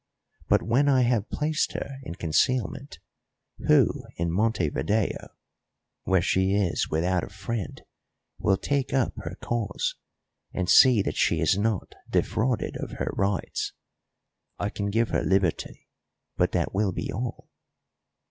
But 0.49 0.63
when 0.63 0.89
I 0.89 1.03
have 1.03 1.29
placed 1.29 1.73
her 1.73 1.99
in 2.01 2.15
concealment, 2.15 2.97
who 3.67 4.05
in 4.17 4.31
Montevideo, 4.31 5.27
where 6.05 6.23
she 6.23 6.55
is 6.55 6.89
without 6.89 7.23
a 7.23 7.29
friend, 7.29 7.83
will 8.39 8.57
take 8.57 8.93
up 8.95 9.13
her 9.17 9.35
cause 9.39 9.93
and 10.53 10.67
see 10.67 11.03
that 11.03 11.17
she 11.17 11.39
is 11.39 11.55
not 11.55 11.93
defrauded 12.09 12.77
of 12.77 12.93
her 12.93 13.11
rights? 13.15 13.73
I 14.57 14.71
can 14.71 14.89
give 14.89 15.09
her 15.09 15.21
liberty, 15.21 15.87
but 16.35 16.51
that 16.53 16.73
will 16.73 16.91
be 16.93 17.13
all." 17.13 17.51